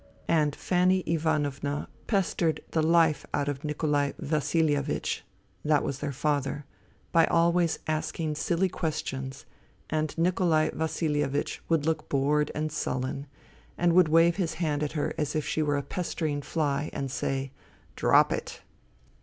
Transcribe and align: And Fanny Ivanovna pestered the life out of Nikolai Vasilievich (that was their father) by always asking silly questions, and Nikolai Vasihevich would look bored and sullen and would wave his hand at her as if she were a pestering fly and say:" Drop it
And 0.27 0.55
Fanny 0.55 1.01
Ivanovna 1.01 1.87
pestered 2.07 2.61
the 2.71 2.81
life 2.81 3.23
out 3.35 3.47
of 3.47 3.63
Nikolai 3.63 4.13
Vasilievich 4.17 5.21
(that 5.63 5.83
was 5.83 5.99
their 5.99 6.11
father) 6.11 6.65
by 7.11 7.27
always 7.27 7.77
asking 7.85 8.33
silly 8.33 8.67
questions, 8.67 9.45
and 9.91 10.17
Nikolai 10.17 10.71
Vasihevich 10.71 11.59
would 11.69 11.85
look 11.85 12.09
bored 12.09 12.49
and 12.55 12.71
sullen 12.71 13.27
and 13.77 13.93
would 13.93 14.09
wave 14.09 14.37
his 14.37 14.55
hand 14.55 14.81
at 14.81 14.93
her 14.93 15.13
as 15.19 15.35
if 15.35 15.45
she 15.45 15.61
were 15.61 15.77
a 15.77 15.83
pestering 15.83 16.41
fly 16.41 16.89
and 16.93 17.11
say:" 17.11 17.51
Drop 17.95 18.31
it 18.31 18.63